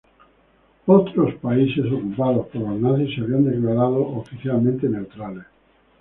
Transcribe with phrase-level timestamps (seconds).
[0.87, 5.45] Otros países ocupados por los nazis se habían declarado oficialmente neutrales.